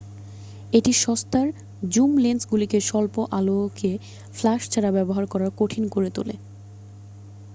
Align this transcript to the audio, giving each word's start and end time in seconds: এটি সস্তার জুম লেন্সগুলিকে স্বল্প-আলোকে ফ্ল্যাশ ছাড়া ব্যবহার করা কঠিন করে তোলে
এটি 0.73 0.91
সস্তার 1.01 1.47
জুম 1.85 2.11
লেন্সগুলিকে 2.17 2.79
স্বল্প-আলোকে 2.81 3.91
ফ্ল্যাশ 4.35 4.61
ছাড়া 4.69 4.89
ব্যবহার 4.97 5.25
করা 5.27 5.47
কঠিন 5.59 5.83
করে 5.89 6.09
তোলে 6.15 6.35